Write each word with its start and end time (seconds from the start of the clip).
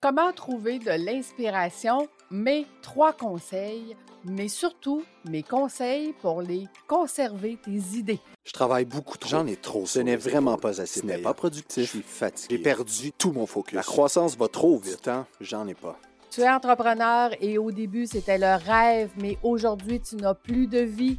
Comment 0.00 0.32
trouver 0.32 0.78
de 0.78 0.90
l'inspiration? 0.92 2.06
Mes 2.30 2.66
trois 2.82 3.12
conseils, 3.12 3.96
mais 4.24 4.46
surtout 4.46 5.02
mes 5.28 5.42
conseils 5.42 6.12
pour 6.22 6.40
les 6.40 6.68
conserver 6.86 7.58
tes 7.60 7.96
idées. 7.98 8.20
Je 8.44 8.52
travaille 8.52 8.84
beaucoup 8.84 9.18
trop. 9.18 9.28
J'en 9.30 9.46
ai 9.48 9.56
trop. 9.56 9.86
Ce 9.86 9.98
n'est 9.98 10.14
vraiment 10.14 10.56
pas 10.56 10.80
assez. 10.80 11.00
Ce 11.00 11.04
n'est 11.06 11.18
pas 11.18 11.34
productif. 11.34 11.82
Je 11.82 11.88
suis 11.88 12.02
fatigué. 12.02 12.56
J'ai 12.56 12.62
perdu 12.62 13.10
tout 13.10 13.32
mon 13.32 13.46
focus. 13.46 13.74
La 13.74 13.82
croissance 13.82 14.36
va 14.36 14.46
trop 14.46 14.78
Du 14.78 14.90
vite. 14.90 15.02
temps, 15.02 15.26
j'en 15.40 15.66
ai 15.66 15.74
pas. 15.74 15.98
Tu 16.30 16.42
es 16.42 16.48
entrepreneur 16.48 17.30
et 17.40 17.58
au 17.58 17.72
début, 17.72 18.06
c'était 18.06 18.38
le 18.38 18.54
rêve, 18.54 19.10
mais 19.20 19.36
aujourd'hui, 19.42 20.00
tu 20.00 20.14
n'as 20.14 20.34
plus 20.34 20.68
de 20.68 20.78
vie. 20.78 21.18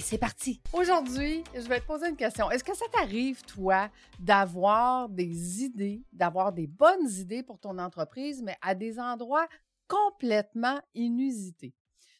C'est 0.00 0.18
parti. 0.18 0.60
Aujourd'hui, 0.72 1.42
je 1.54 1.60
vais 1.68 1.80
te 1.80 1.86
poser 1.86 2.08
une 2.08 2.16
question. 2.16 2.50
Est-ce 2.50 2.64
que 2.64 2.76
ça 2.76 2.84
t'arrive, 2.92 3.42
toi, 3.44 3.90
d'avoir 4.18 5.08
des 5.08 5.64
idées, 5.64 6.02
d'avoir 6.12 6.52
des 6.52 6.66
bonnes 6.66 7.08
idées 7.08 7.42
pour 7.42 7.58
ton 7.58 7.78
entreprise, 7.78 8.42
mais 8.42 8.56
à 8.62 8.74
des 8.74 8.98
endroits 8.98 9.48
complètement 9.88 10.80
inusités? 10.94 11.74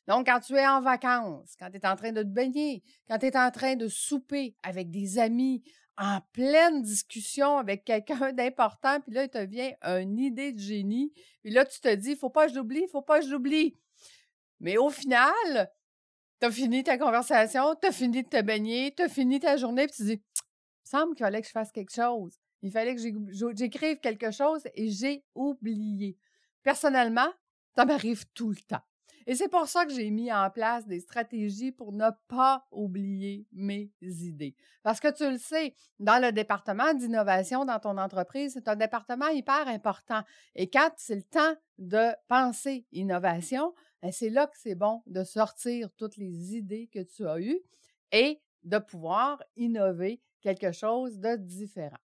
Donc, 0.07 0.27
quand 0.27 0.41
tu 0.41 0.55
es 0.55 0.67
en 0.67 0.81
vacances, 0.81 1.55
quand 1.59 1.71
tu 1.71 1.77
es 1.77 1.87
en 1.87 1.97
train 1.97 2.13
de 2.13 2.23
te 2.23 2.29
baigner, 2.29 2.83
quand 3.09 3.19
tu 3.19 3.27
es 3.27 3.37
en 3.37 3.51
train 3.51 3.77
de 3.77 3.89
souper 3.89 4.57
avec 4.63 4.91
des 4.91 5.19
amis, 5.19 5.63
en 5.99 6.21
pleine 6.33 6.83
discussion 6.83 7.59
avec 7.59 7.85
quelqu'un 7.85 8.33
d'important, 8.33 9.01
puis 9.01 9.13
là, 9.13 9.25
il 9.25 9.31
te 9.31 9.45
vient 9.45 9.73
une 9.83 10.19
idée 10.19 10.53
de 10.53 10.59
génie, 10.59 11.13
puis 11.43 11.53
là, 11.53 11.65
tu 11.65 11.81
te 11.81 11.95
dis, 11.95 12.17
faut 12.17 12.31
pas 12.31 12.47
que 12.47 12.53
je 12.53 12.59
l'oublie, 12.59 12.87
faut 12.91 13.03
pas 13.03 13.21
que 13.21 13.27
je 13.27 13.31
l'oublie. 13.31 13.77
Mais 14.61 14.79
au 14.79 14.89
final, 14.89 15.71
T'as 16.39 16.51
fini 16.51 16.85
ta 16.85 16.99
conversation, 16.99 17.75
t'as 17.81 17.93
fini 17.93 18.23
de 18.23 18.29
te 18.29 18.43
baigner, 18.43 18.93
t'as 18.95 19.09
fini 19.09 19.41
ta 19.41 19.57
journée, 19.57 19.87
puis 19.87 19.97
tu 19.97 20.05
dis, 20.05 20.23
il 20.85 20.89
semble 20.89 21.15
qu'il 21.15 21.25
fallait 21.25 21.41
que 21.41 21.47
je 21.47 21.53
fasse 21.53 21.73
quelque 21.73 21.95
chose. 21.95 22.39
Il 22.63 22.71
fallait 22.71 22.95
que 22.95 23.01
j'éc- 23.01 23.57
j'écrive 23.57 23.99
quelque 24.01 24.31
chose 24.31 24.63
et 24.75 24.91
j'ai 24.91 25.25
oublié. 25.35 26.19
Personnellement, 26.63 27.29
ça 27.75 27.85
m'arrive 27.85 28.25
tout 28.35 28.51
le 28.51 28.57
temps. 28.57 28.83
Et 29.29 29.35
c'est 29.35 29.49
pour 29.49 29.67
ça 29.67 29.85
que 29.85 29.93
j'ai 29.93 30.11
mis 30.11 30.33
en 30.33 30.51
place 30.51 30.87
des 30.87 31.01
stratégies 31.01 31.73
pour 31.73 31.93
ne 31.93 32.11
pas 32.29 32.65
oublier 32.71 33.45
mes 33.53 33.91
idées. 34.01 34.55
Parce 34.85 35.01
que 35.01 35.13
tu 35.13 35.29
le 35.29 35.39
sais, 35.39 35.75
dans 35.99 36.23
le 36.23 36.31
département 36.31 36.95
d'innovation 36.95 37.65
dans 37.65 37.81
ton 37.81 37.99
entreprise, 37.99 38.53
c'est 38.55 38.69
un 38.69 38.77
département 38.77 39.27
hyper 39.29 39.67
important. 39.67 40.23
Et 40.55 40.71
quand 40.71 40.91
c'est 40.97 41.17
le 41.17 41.25
temps 41.25 41.55
de 41.79 42.13
penser 42.29 42.87
innovation, 42.93 43.75
c'est 44.11 44.31
là 44.31 44.47
que 44.47 44.57
c'est 44.57 44.75
bon 44.75 45.03
de 45.07 45.25
sortir 45.25 45.91
toutes 45.97 46.17
les 46.17 46.57
idées 46.57 46.89
que 46.93 47.01
tu 47.01 47.27
as 47.27 47.41
eues 47.41 47.61
et 48.13 48.41
de 48.63 48.79
pouvoir 48.79 49.43
innover 49.57 50.21
quelque 50.41 50.73
chose 50.73 51.19
de 51.19 51.37
différent. 51.37 51.99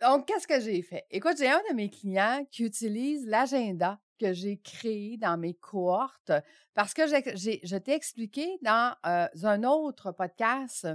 Donc, 0.00 0.26
qu'est-ce 0.26 0.46
que 0.46 0.60
j'ai 0.60 0.82
fait? 0.82 1.06
Écoute, 1.10 1.36
j'ai 1.38 1.48
un 1.48 1.62
de 1.70 1.74
mes 1.74 1.88
clients 1.88 2.44
qui 2.50 2.64
utilise 2.64 3.26
l'agenda 3.26 4.00
que 4.18 4.32
j'ai 4.32 4.58
créé 4.58 5.16
dans 5.16 5.38
mes 5.38 5.54
cohortes 5.54 6.32
parce 6.74 6.94
que 6.94 7.06
je 7.06 7.76
t'ai 7.76 7.92
expliqué 7.92 8.58
dans 8.62 8.94
euh, 9.06 9.28
un 9.42 9.64
autre 9.64 10.12
podcast 10.12 10.88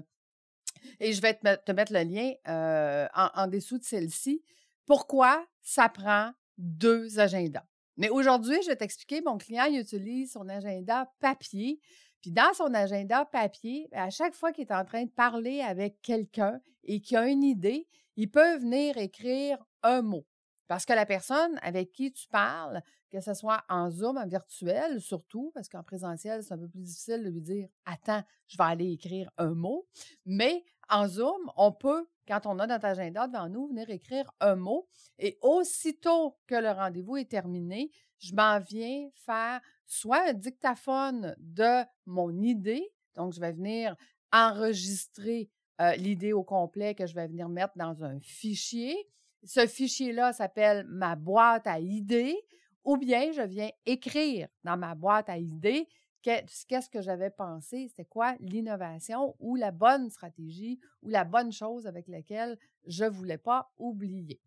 et 1.00 1.14
je 1.14 1.22
vais 1.22 1.34
te, 1.34 1.40
met- 1.44 1.58
te 1.58 1.72
mettre 1.72 1.94
le 1.94 2.04
lien 2.04 2.34
euh, 2.48 3.08
en 3.14 3.48
dessous 3.48 3.78
de 3.78 3.84
celle-ci. 3.84 4.44
Pourquoi 4.86 5.46
ça 5.62 5.90
prend 5.90 6.32
deux 6.58 7.20
agendas? 7.20 7.69
Mais 8.00 8.10
aujourd'hui, 8.10 8.58
je 8.64 8.68
vais 8.68 8.78
t'expliquer, 8.78 9.22
mon 9.22 9.38
client, 9.38 9.66
il 9.66 9.78
utilise 9.78 10.32
son 10.32 10.48
agenda 10.48 11.12
papier. 11.20 11.82
Puis 12.22 12.32
dans 12.32 12.54
son 12.54 12.74
agenda 12.74 13.26
papier, 13.26 13.90
à 13.92 14.10
chaque 14.10 14.36
fois 14.36 14.54
qu'il 14.54 14.66
est 14.66 14.74
en 14.74 14.86
train 14.86 15.04
de 15.04 15.10
parler 15.10 15.60
avec 15.60 16.02
quelqu'un 16.02 16.62
et 16.86 17.02
qu'il 17.02 17.18
a 17.18 17.28
une 17.28 17.44
idée, 17.44 17.88
il 18.16 18.32
peut 18.32 18.56
venir 18.56 18.98
écrire 18.98 19.58
un 19.84 20.02
mot. 20.02 20.26
Parce 20.68 20.86
que 20.86 20.94
la 20.94 21.06
personne 21.06 21.60
avec 21.62 21.92
qui 21.92 22.14
tu 22.14 22.30
parles, 22.30 22.82
que 23.12 23.20
ce 23.20 23.34
soit 23.34 23.66
en 23.68 23.90
Zoom, 23.90 24.18
en 24.18 24.28
virtuel 24.28 25.02
surtout, 25.02 25.52
parce 25.54 25.68
qu'en 25.68 25.84
présentiel, 25.84 26.42
c'est 26.42 26.54
un 26.54 26.58
peu 26.58 26.70
plus 26.70 26.80
difficile 26.80 27.22
de 27.26 27.30
lui 27.30 27.42
dire 27.42 27.68
Attends, 27.86 28.24
je 28.48 28.56
vais 28.56 28.64
aller 28.64 28.92
écrire 28.94 29.30
un 29.38 29.54
mot. 29.56 29.86
Mais 30.26 30.64
en 30.90 31.08
Zoom, 31.08 31.52
on 31.56 31.72
peut, 31.72 32.08
quand 32.28 32.46
on 32.46 32.60
a 32.60 32.68
notre 32.68 32.86
agenda 32.86 33.28
devant 33.28 33.50
nous, 33.50 33.68
venir 33.68 33.90
écrire 33.90 34.32
un 34.40 34.56
mot. 34.56 34.88
Et 35.18 35.38
aussitôt 35.42 36.38
que 36.48 36.56
le 36.56 36.72
rendez-vous 36.72 37.18
est 37.18 37.30
terminé, 37.30 37.92
je 38.20 38.34
m'en 38.34 38.60
viens 38.60 39.10
faire 39.14 39.62
soit 39.86 40.30
un 40.30 40.34
dictaphone 40.34 41.36
de 41.40 41.84
mon 42.06 42.32
idée. 42.42 42.92
Donc, 43.16 43.34
je 43.34 43.40
vais 43.40 43.52
venir 43.52 43.96
enregistrer 44.32 45.50
euh, 45.82 45.96
l'idée 45.96 46.34
au 46.34 46.44
complet 46.44 46.94
que 46.94 47.08
je 47.08 47.16
vais 47.16 47.28
venir 47.28 47.50
mettre 47.50 47.74
dans 47.76 48.04
un 48.04 48.20
fichier. 48.20 48.96
Ce 49.44 49.66
fichier-là 49.66 50.34
s'appelle 50.34 50.86
ma 50.88 51.16
boîte 51.16 51.68
à 51.68 51.80
idées 51.80 52.38
ou 52.84 52.98
bien 52.98 53.32
je 53.32 53.42
viens 53.42 53.70
écrire 53.86 54.48
dans 54.64 54.78
ma 54.78 54.96
boîte 54.96 55.30
à 55.30 55.38
idées 55.38 55.88
qu'est-ce 56.22 56.90
que 56.90 57.02
j'avais 57.02 57.30
pensé, 57.30 57.92
c'est 57.96 58.06
quoi 58.06 58.36
l'innovation 58.40 59.36
ou 59.40 59.56
la 59.56 59.72
bonne 59.72 60.10
stratégie 60.10 60.80
ou 61.02 61.10
la 61.10 61.24
bonne 61.24 61.52
chose 61.52 61.88
avec 61.88 62.08
laquelle 62.08 62.58
je 62.86 63.06
ne 63.06 63.10
voulais 63.10 63.38
pas 63.38 63.72
oublier. 63.78 64.40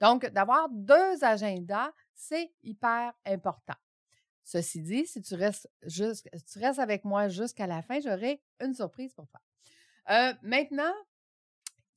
Donc, 0.00 0.26
d'avoir 0.26 0.68
deux 0.70 1.22
agendas, 1.24 1.92
c'est 2.14 2.52
hyper 2.62 3.12
important. 3.24 3.74
Ceci 4.42 4.82
dit, 4.82 5.06
si 5.06 5.22
tu 5.22 5.34
restes, 5.34 5.70
jusqu'- 5.82 6.30
tu 6.44 6.58
restes 6.58 6.80
avec 6.80 7.04
moi 7.04 7.28
jusqu'à 7.28 7.66
la 7.66 7.82
fin, 7.82 8.00
j'aurai 8.00 8.42
une 8.60 8.74
surprise 8.74 9.12
pour 9.14 9.28
toi. 9.28 9.40
Euh, 10.10 10.34
maintenant, 10.42 10.92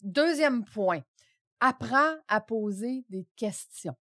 deuxième 0.01 0.63
point, 0.65 1.01
apprends 1.59 2.15
à 2.27 2.41
poser 2.41 3.05
des 3.09 3.25
questions. 3.35 3.95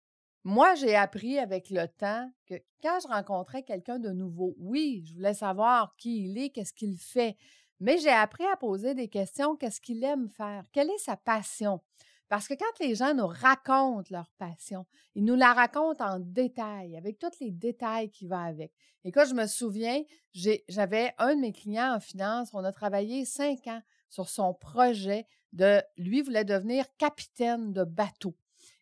Moi, 0.45 0.75
j'ai 0.77 0.95
appris 0.95 1.39
avec 1.39 1.69
le 1.71 1.87
temps 1.89 2.31
que 2.47 2.55
quand 2.81 2.99
je 3.03 3.09
rencontrais 3.09 3.63
quelqu'un 3.63 3.99
de 3.99 4.11
nouveau, 4.11 4.55
oui, 4.59 5.05
je 5.07 5.15
voulais 5.15 5.35
savoir 5.35 5.95
qui 5.97 6.25
il 6.25 6.39
est, 6.39 6.51
qu'est-ce 6.51 6.73
qu'il 6.73 6.97
fait, 6.97 7.37
mais 7.81 7.99
j'ai 7.99 8.11
appris 8.11 8.45
à 8.45 8.57
poser 8.57 8.95
des 8.95 9.09
questions, 9.09 9.57
qu'est-ce 9.57 9.81
qu'il 9.81 10.03
aime 10.05 10.29
faire, 10.29 10.65
quelle 10.73 10.91
est 10.91 10.99
sa 10.99 11.17
passion? 11.17 11.81
Parce 12.29 12.47
que 12.47 12.55
quand 12.55 12.79
les 12.81 12.95
gens 12.95 13.15
nous 13.15 13.27
racontent 13.27 14.09
leur 14.11 14.31
passion, 14.39 14.87
ils 15.15 15.25
nous 15.25 15.35
la 15.35 15.55
racontent 15.55 16.05
en 16.05 16.19
détail, 16.19 16.97
avec 16.97 17.19
tous 17.19 17.41
les 17.41 17.51
détails 17.51 18.11
qui 18.11 18.27
vont 18.27 18.37
avec. 18.37 18.73
Et 19.05 19.13
quand 19.13 19.25
je 19.25 19.35
me 19.35 19.47
souviens, 19.47 20.03
j'avais 20.35 21.15
un 21.19 21.35
de 21.35 21.41
mes 21.41 21.53
clients 21.53 21.95
en 21.95 22.01
finance, 22.01 22.51
on 22.53 22.65
a 22.65 22.73
travaillé 22.73 23.25
cinq 23.25 23.67
ans 23.67 23.81
sur 24.11 24.29
son 24.29 24.55
projet 24.55 25.27
de, 25.53 25.81
lui 25.97 26.21
voulait 26.21 26.45
devenir 26.45 26.85
capitaine 26.97 27.73
de 27.73 27.85
bateau 27.85 28.35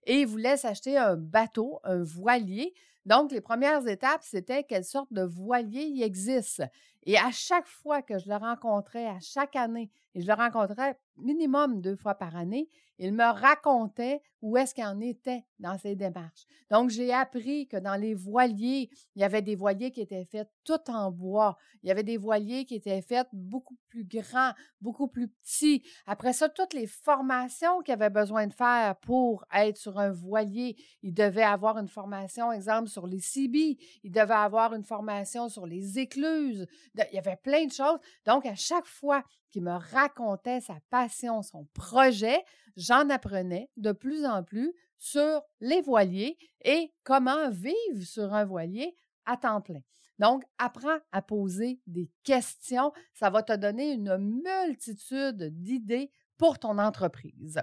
et 0.07 0.21
il 0.21 0.27
voulait 0.27 0.57
s'acheter 0.57 0.97
un 0.97 1.17
bateau, 1.17 1.81
un 1.85 2.03
voilier. 2.03 2.73
Donc, 3.05 3.31
les 3.33 3.41
premières 3.41 3.87
étapes, 3.87 4.23
c'était 4.23 4.65
quelle 4.65 4.85
sorte 4.85 5.13
de 5.13 5.23
voilier 5.23 5.83
il 5.83 6.03
existe. 6.03 6.63
Et 7.05 7.19
à 7.19 7.31
chaque 7.31 7.69
fois 7.69 8.03
que 8.03 8.19
je 8.19 8.29
le 8.29 8.37
rencontrais, 8.37 9.07
à 9.07 9.21
chaque 9.21 9.55
année, 9.55 9.91
et 10.17 10.23
je 10.23 10.27
le 10.27 10.33
rencontrais 10.33 10.99
minimum 11.19 11.83
deux 11.83 11.95
fois 11.95 12.15
par 12.15 12.37
année, 12.37 12.71
il 12.99 13.13
me 13.13 13.25
racontait 13.25 14.23
où 14.41 14.57
est-ce 14.57 14.75
qu'il 14.75 14.85
en 14.85 14.99
était 15.01 15.45
dans 15.59 15.77
ses 15.77 15.95
démarches. 15.95 16.47
Donc, 16.71 16.89
j'ai 16.89 17.13
appris 17.13 17.69
que 17.69 17.77
dans 17.77 17.97
les 17.97 18.15
voiliers, 18.15 18.89
il 19.15 19.21
y 19.21 19.25
avait 19.25 19.43
des 19.43 19.57
voiliers 19.57 19.91
qui 19.91 20.01
étaient 20.01 20.25
faits 20.25 20.49
tout 20.65 20.91
en 20.91 21.11
bois. 21.11 21.59
Il 21.83 21.89
y 21.89 21.93
avait 21.93 22.03
des 22.03 22.17
voiliers 22.17 22.65
qui 22.65 22.77
étaient 22.77 23.03
faits 23.03 23.27
beaucoup 23.33 23.77
plus 23.89 24.05
grands, 24.05 24.53
beaucoup 24.81 25.09
plus 25.09 25.29
petits. 25.29 25.83
Après 26.07 26.33
ça, 26.33 26.49
toutes 26.49 26.73
les 26.73 26.87
formations 26.87 27.83
qu'il 27.83 27.93
avait 27.93 28.09
besoin 28.09 28.47
de 28.47 28.55
faire 28.55 28.97
pour 29.01 29.45
être 29.53 29.77
sur 29.77 29.99
un 29.99 30.11
voilier, 30.11 30.77
il 31.03 31.13
devait 31.13 31.43
avoir 31.43 31.77
une 31.77 31.89
formation, 31.89 32.53
exemple, 32.53 32.89
sur 32.89 33.07
les 33.07 33.21
CB, 33.21 33.77
il 34.03 34.13
devait 34.13 34.33
avoir 34.33 34.73
une 34.73 34.85
formation 34.85 35.51
sur 35.51 35.67
les 35.67 35.99
écluses. 35.99 36.67
Il 36.95 37.15
y 37.15 37.19
avait 37.19 37.37
plein 37.37 37.67
de 37.67 37.73
choses. 37.73 37.99
Donc, 38.25 38.47
à 38.47 38.55
chaque 38.55 38.87
fois 38.87 39.23
qu'il 39.51 39.63
me 39.63 39.77
racontait 39.93 40.61
sa 40.61 40.79
passion, 40.91 41.43
son 41.43 41.67
projet, 41.75 42.45
j'en 42.77 43.09
apprenais 43.11 43.71
de 43.77 43.93
plus 43.93 44.25
en 44.25 44.43
plus 44.43 44.73
sur 44.99 45.43
les 45.61 45.81
voiliers 45.83 46.39
et 46.65 46.93
comment 47.05 47.51
vivre 47.51 48.05
sur 48.05 48.33
un 48.35 48.45
voilier 48.45 48.97
à 49.25 49.37
temps 49.37 49.61
plein. 49.61 49.83
Donc, 50.19 50.45
apprends 50.59 50.99
à 51.13 51.21
poser 51.21 51.81
des 51.87 52.11
questions. 52.25 52.93
Ça 53.13 53.29
va 53.29 53.43
te 53.43 53.55
donner 53.55 53.93
une 53.93 54.17
multitude 54.17 55.51
d'idées 55.61 56.11
pour 56.39 56.59
ton 56.59 56.79
entreprise. 56.79 57.61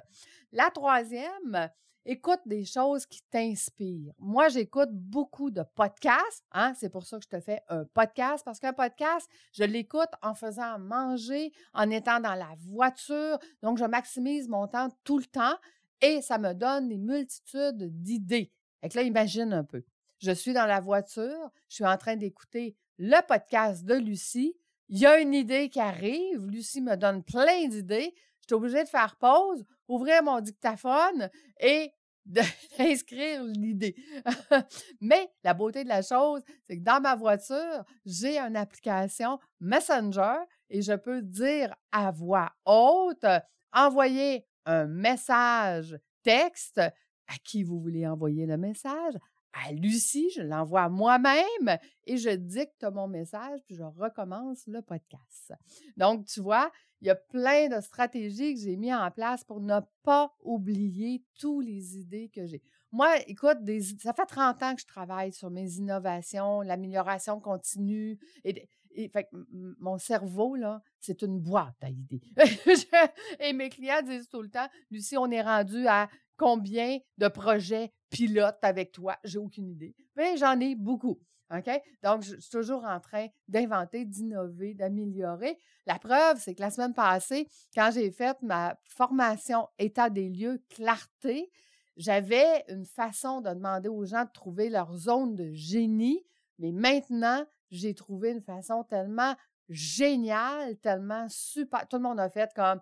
La 0.51 0.69
troisième, 0.69 1.69
écoute 2.05 2.39
des 2.45 2.65
choses 2.65 3.05
qui 3.05 3.21
t'inspirent. 3.29 4.13
Moi, 4.19 4.49
j'écoute 4.49 4.89
beaucoup 4.91 5.51
de 5.51 5.63
podcasts. 5.75 6.45
Hein? 6.51 6.73
C'est 6.75 6.89
pour 6.89 7.05
ça 7.05 7.17
que 7.17 7.23
je 7.23 7.37
te 7.37 7.39
fais 7.39 7.61
un 7.69 7.85
podcast, 7.85 8.43
parce 8.43 8.59
qu'un 8.59 8.73
podcast, 8.73 9.29
je 9.51 9.63
l'écoute 9.63 10.09
en 10.21 10.33
faisant 10.33 10.79
manger, 10.79 11.51
en 11.73 11.89
étant 11.89 12.19
dans 12.19 12.35
la 12.35 12.53
voiture. 12.57 13.37
Donc, 13.61 13.77
je 13.77 13.85
maximise 13.85 14.49
mon 14.49 14.67
temps 14.67 14.89
tout 15.03 15.17
le 15.17 15.25
temps 15.25 15.55
et 16.01 16.21
ça 16.21 16.37
me 16.37 16.53
donne 16.53 16.89
des 16.89 16.97
multitudes 16.97 18.01
d'idées. 18.01 18.51
Et 18.81 18.89
là, 18.89 19.01
imagine 19.03 19.53
un 19.53 19.63
peu. 19.63 19.83
Je 20.19 20.31
suis 20.31 20.53
dans 20.53 20.65
la 20.65 20.79
voiture, 20.79 21.51
je 21.69 21.75
suis 21.75 21.85
en 21.85 21.97
train 21.97 22.15
d'écouter 22.15 22.75
le 22.97 23.25
podcast 23.25 23.83
de 23.85 23.95
Lucie. 23.95 24.55
Il 24.89 24.99
y 24.99 25.05
a 25.05 25.19
une 25.19 25.33
idée 25.33 25.69
qui 25.69 25.79
arrive. 25.79 26.45
Lucie 26.45 26.81
me 26.81 26.95
donne 26.95 27.23
plein 27.23 27.67
d'idées. 27.67 28.13
Je 28.43 28.47
suis 28.47 28.55
obligée 28.55 28.83
de 28.83 28.89
faire 28.89 29.15
pause, 29.15 29.63
ouvrir 29.87 30.21
mon 30.21 30.41
dictaphone 30.41 31.29
et 31.59 31.91
d'inscrire 32.25 33.43
l'idée. 33.43 33.95
Mais 35.01 35.29
la 35.43 35.53
beauté 35.53 35.83
de 35.83 35.89
la 35.89 36.01
chose, 36.01 36.41
c'est 36.63 36.77
que 36.77 36.83
dans 36.83 37.01
ma 37.01 37.15
voiture, 37.15 37.83
j'ai 38.05 38.37
une 38.37 38.55
application 38.55 39.39
Messenger 39.59 40.35
et 40.69 40.81
je 40.81 40.93
peux 40.93 41.21
dire 41.21 41.73
à 41.91 42.11
voix 42.11 42.51
haute, 42.65 43.25
envoyer 43.73 44.45
un 44.65 44.85
message 44.87 45.97
texte 46.23 46.79
à 46.79 47.37
qui 47.43 47.63
vous 47.63 47.79
voulez 47.79 48.07
envoyer 48.07 48.45
le 48.45 48.57
message, 48.57 49.13
à 49.53 49.71
Lucie, 49.71 50.29
je 50.35 50.41
l'envoie 50.41 50.89
moi-même 50.89 51.77
et 52.05 52.17
je 52.17 52.29
dicte 52.29 52.83
mon 52.91 53.07
message, 53.07 53.59
puis 53.65 53.75
je 53.75 53.83
recommence 53.83 54.65
le 54.67 54.81
podcast. 54.81 55.53
Donc, 55.95 56.25
tu 56.25 56.41
vois, 56.41 56.71
il 57.01 57.07
y 57.07 57.09
a 57.11 57.15
plein 57.15 57.69
de 57.69 57.81
stratégies 57.81 58.55
que 58.55 58.61
j'ai 58.61 58.77
mis 58.77 58.93
en 58.93 59.11
place 59.11 59.43
pour 59.43 59.59
ne 59.59 59.79
pas 60.03 60.33
oublier 60.41 61.23
toutes 61.39 61.65
les 61.65 61.97
idées 61.97 62.29
que 62.33 62.45
j'ai. 62.45 62.61
Moi, 62.91 63.17
écoute, 63.27 63.57
ça 63.99 64.13
fait 64.13 64.25
30 64.25 64.63
ans 64.63 64.75
que 64.75 64.81
je 64.81 64.87
travaille 64.87 65.33
sur 65.33 65.49
mes 65.49 65.77
innovations, 65.77 66.61
l'amélioration 66.61 67.39
continue. 67.39 68.19
Et, 68.43 68.67
fait, 69.09 69.27
mon 69.51 69.97
cerveau, 69.97 70.55
là, 70.55 70.81
c'est 70.99 71.23
une 71.23 71.39
boîte 71.39 71.75
à 71.81 71.89
idées. 71.89 72.21
et 73.39 73.51
mes 73.51 73.69
clients 73.69 74.03
disent 74.03 74.29
tout 74.29 74.41
le 74.41 74.49
temps, 74.49 74.67
Lucie, 74.91 75.17
on 75.17 75.31
est 75.31 75.41
rendu 75.41 75.87
à 75.87 76.07
combien 76.37 76.99
de 77.17 77.27
projets 77.27 77.91
pilotes 78.13 78.59
avec 78.61 78.91
toi? 78.91 79.17
J'ai 79.23 79.39
aucune 79.39 79.67
idée. 79.67 79.95
Mais 80.15 80.37
j'en 80.37 80.59
ai 80.59 80.75
beaucoup. 80.75 81.19
OK? 81.51 81.69
Donc, 82.01 82.21
je 82.23 82.39
suis 82.39 82.49
toujours 82.49 82.85
en 82.85 82.99
train 82.99 83.27
d'inventer, 83.47 84.05
d'innover, 84.05 84.73
d'améliorer. 84.73 85.57
La 85.85 85.99
preuve, 85.99 86.39
c'est 86.39 86.55
que 86.55 86.61
la 86.61 86.71
semaine 86.71 86.93
passée, 86.93 87.47
quand 87.75 87.91
j'ai 87.93 88.11
fait 88.11 88.37
ma 88.41 88.77
formation 88.87 89.67
état 89.77 90.09
des 90.09 90.29
lieux 90.29 90.63
clarté, 90.69 91.51
j'avais 91.97 92.63
une 92.69 92.85
façon 92.85 93.41
de 93.41 93.49
demander 93.49 93.89
aux 93.89 94.05
gens 94.05 94.23
de 94.23 94.31
trouver 94.31 94.69
leur 94.69 94.93
zone 94.93 95.35
de 95.35 95.51
génie, 95.53 96.25
mais 96.57 96.71
maintenant, 96.71 97.45
j'ai 97.69 97.93
trouvé 97.93 98.31
une 98.31 98.41
façon 98.41 98.83
tellement 98.83 99.35
géniale, 99.69 100.77
tellement 100.77 101.27
super. 101.29 101.87
Tout 101.87 101.97
le 101.97 102.03
monde 102.03 102.19
a 102.19 102.29
fait 102.29 102.51
comme 102.55 102.79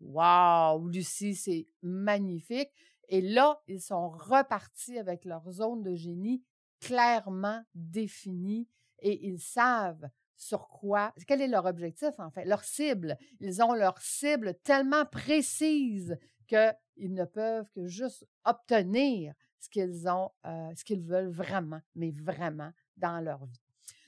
Wow, 0.00 0.88
Lucie, 0.88 1.36
c'est 1.36 1.68
magnifique. 1.80 2.70
Et 3.12 3.20
là, 3.20 3.60
ils 3.68 3.82
sont 3.82 4.08
repartis 4.08 4.98
avec 4.98 5.26
leur 5.26 5.50
zone 5.50 5.82
de 5.82 5.94
génie 5.94 6.42
clairement 6.80 7.62
définie 7.74 8.66
et 9.00 9.28
ils 9.28 9.38
savent 9.38 10.08
sur 10.34 10.66
quoi, 10.66 11.12
quel 11.26 11.42
est 11.42 11.46
leur 11.46 11.66
objectif 11.66 12.18
en 12.18 12.30
fait, 12.30 12.46
leur 12.46 12.64
cible. 12.64 13.18
Ils 13.38 13.62
ont 13.62 13.74
leur 13.74 13.98
cible 14.00 14.54
tellement 14.64 15.04
précise 15.04 16.16
qu'ils 16.46 17.12
ne 17.12 17.26
peuvent 17.26 17.70
que 17.74 17.86
juste 17.86 18.26
obtenir 18.46 19.34
ce 19.60 19.68
qu'ils 19.68 20.08
ont, 20.08 20.30
euh, 20.46 20.70
ce 20.74 20.82
qu'ils 20.82 21.02
veulent 21.02 21.30
vraiment, 21.30 21.82
mais 21.94 22.12
vraiment 22.12 22.72
dans 22.96 23.20
leur 23.20 23.44
vie. 23.44 23.60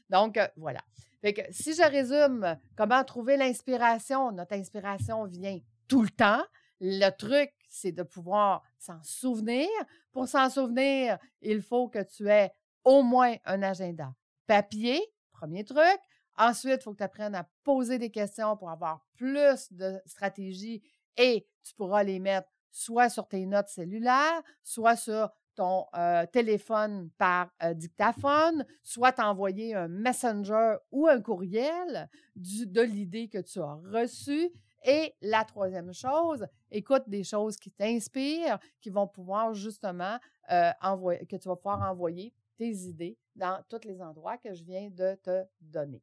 Donc, 0.09 0.39
euh, 0.39 0.49
voilà. 0.57 0.81
Fait 1.21 1.47
si 1.51 1.75
je 1.75 1.83
résume 1.83 2.59
comment 2.75 3.05
trouver 3.05 3.37
l'inspiration, 3.37 4.33
notre 4.33 4.55
inspiration 4.55 5.27
vient 5.27 5.59
tout 5.89 6.03
le 6.03 6.11
temps. 6.11 6.43
Le 6.81 7.11
truc, 7.11 7.53
c'est 7.75 7.93
de 7.93 8.05
pouvoir 8.05 8.63
s'en 8.79 9.03
souvenir. 9.03 9.69
Pour 10.13 10.29
s'en 10.29 10.49
souvenir, 10.49 11.19
il 11.41 11.61
faut 11.61 11.89
que 11.89 12.03
tu 12.03 12.29
aies 12.29 12.53
au 12.85 13.03
moins 13.03 13.35
un 13.45 13.63
agenda 13.63 14.15
papier, 14.47 15.01
premier 15.33 15.65
truc. 15.65 15.99
Ensuite, 16.37 16.81
il 16.81 16.83
faut 16.83 16.93
que 16.93 16.99
tu 16.99 17.03
apprennes 17.05 17.35
à 17.35 17.49
poser 17.65 17.99
des 17.99 18.11
questions 18.11 18.57
pour 18.57 18.71
avoir 18.71 19.05
plus 19.17 19.73
de 19.73 20.01
stratégies 20.07 20.83
et 21.17 21.49
tu 21.63 21.75
pourras 21.75 22.03
les 22.03 22.19
mettre 22.19 22.49
soit 22.71 23.09
sur 23.09 23.27
tes 23.27 23.47
notes 23.47 23.69
cellulaires, 23.69 24.43
soit 24.63 24.97
sur 24.97 25.31
ton 25.55 25.87
euh, 25.97 26.27
téléphone 26.27 27.11
par 27.17 27.51
euh, 27.63 27.75
dictaphone, 27.75 28.67
soit 28.83 29.13
t'envoyer 29.13 29.75
un 29.75 29.89
messenger 29.89 30.77
ou 30.91 31.07
un 31.07 31.21
courriel 31.21 32.09
de 32.35 32.83
l'idée 32.83 33.29
que 33.29 33.39
tu 33.39 33.61
as 33.61 33.79
reçue 33.93 34.51
et 34.85 35.15
la 35.23 35.45
troisième 35.45 35.93
chose, 35.95 36.47
écoute 36.71 37.05
des 37.07 37.25
choses 37.25 37.57
qui 37.57 37.71
t'inspirent, 37.71 38.59
qui 38.81 38.91
vont 38.91 39.09
pouvoir 39.09 39.55
justement 39.55 40.19
euh, 40.53 40.71
envoyer, 40.83 41.25
que 41.27 41.37
tu 41.37 41.49
vas 41.49 41.57
pouvoir 41.57 41.81
envoyer 41.91 42.35
tes 42.59 42.71
idées 42.71 43.19
dans 43.35 43.65
tous 43.69 43.87
les 43.87 44.03
endroits 44.03 44.37
que 44.37 44.53
je 44.53 44.63
viens 44.63 44.91
de 44.91 45.15
te 45.23 45.45
donner. 45.61 46.03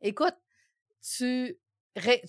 Écoute, 0.00 0.36
tu, 1.02 1.58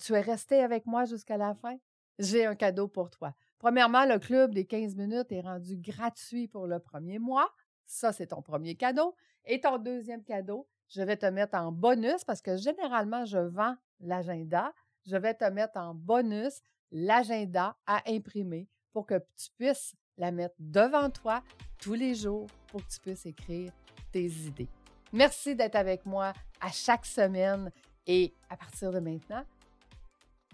tu 0.00 0.12
es 0.14 0.20
resté 0.20 0.60
avec 0.60 0.84
moi 0.84 1.04
jusqu'à 1.04 1.36
la 1.36 1.54
fin? 1.54 1.76
J'ai 2.18 2.44
un 2.44 2.56
cadeau 2.56 2.88
pour 2.88 3.08
toi. 3.10 3.32
Premièrement, 3.58 4.04
le 4.04 4.18
club 4.18 4.54
des 4.54 4.66
15 4.66 4.96
minutes 4.96 5.30
est 5.30 5.40
rendu 5.40 5.76
gratuit 5.76 6.48
pour 6.48 6.66
le 6.66 6.80
premier 6.80 7.20
mois. 7.20 7.48
Ça, 7.86 8.12
c'est 8.12 8.28
ton 8.28 8.42
premier 8.42 8.74
cadeau. 8.74 9.14
Et 9.44 9.60
ton 9.60 9.78
deuxième 9.78 10.24
cadeau, 10.24 10.66
je 10.88 11.02
vais 11.02 11.16
te 11.16 11.26
mettre 11.26 11.56
en 11.56 11.70
bonus 11.70 12.24
parce 12.24 12.42
que 12.42 12.56
généralement, 12.56 13.24
je 13.24 13.38
vends 13.38 13.76
l'agenda 14.00 14.72
je 15.06 15.16
vais 15.16 15.34
te 15.34 15.44
mettre 15.44 15.78
en 15.78 15.94
bonus 15.94 16.60
l'agenda 16.90 17.76
à 17.86 18.02
imprimer 18.10 18.68
pour 18.92 19.06
que 19.06 19.18
tu 19.36 19.50
puisses 19.56 19.94
la 20.16 20.32
mettre 20.32 20.54
devant 20.58 21.10
toi 21.10 21.42
tous 21.78 21.94
les 21.94 22.14
jours 22.14 22.46
pour 22.68 22.84
que 22.84 22.90
tu 22.90 23.00
puisses 23.00 23.26
écrire 23.26 23.72
tes 24.12 24.26
idées. 24.26 24.68
Merci 25.12 25.54
d'être 25.54 25.76
avec 25.76 26.04
moi 26.04 26.32
à 26.60 26.70
chaque 26.70 27.06
semaine 27.06 27.70
et 28.06 28.34
à 28.48 28.56
partir 28.56 28.92
de 28.92 28.98
maintenant, 28.98 29.44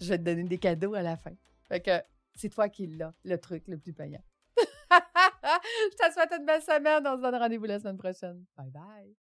je 0.00 0.08
vais 0.08 0.18
te 0.18 0.22
donner 0.24 0.44
des 0.44 0.58
cadeaux 0.58 0.94
à 0.94 1.02
la 1.02 1.16
fin. 1.16 1.32
Fait 1.68 1.80
que 1.80 2.02
c'est 2.34 2.48
toi 2.48 2.68
qui 2.68 2.86
l'as, 2.86 3.14
le 3.24 3.38
truc 3.38 3.66
le 3.68 3.78
plus 3.78 3.92
payant. 3.92 4.22
je 4.90 5.96
te 5.96 6.12
souhaite 6.12 6.32
une 6.38 6.44
belle 6.44 6.62
semaine. 6.62 7.06
On 7.06 7.16
se 7.16 7.22
donne 7.22 7.36
rendez-vous 7.36 7.64
la 7.64 7.78
semaine 7.78 7.98
prochaine. 7.98 8.44
Bye 8.56 8.70
bye. 8.70 9.23